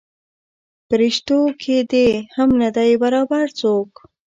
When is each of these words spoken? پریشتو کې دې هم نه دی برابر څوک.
پریشتو 0.87 1.39
کې 1.61 1.77
دې 1.91 2.07
هم 2.35 2.49
نه 2.61 2.69
دی 2.75 2.91
برابر 3.03 3.45
څوک. 3.59 3.91